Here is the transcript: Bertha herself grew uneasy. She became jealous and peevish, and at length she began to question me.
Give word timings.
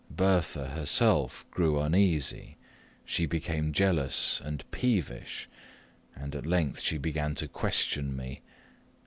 Bertha 0.09 0.69
herself 0.69 1.45
grew 1.51 1.79
uneasy. 1.79 2.57
She 3.05 3.27
became 3.27 3.71
jealous 3.71 4.41
and 4.43 4.63
peevish, 4.71 5.47
and 6.15 6.33
at 6.35 6.47
length 6.47 6.79
she 6.79 6.97
began 6.97 7.35
to 7.35 7.47
question 7.47 8.15
me. 8.15 8.41